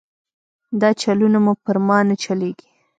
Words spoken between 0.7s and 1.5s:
دا چلونه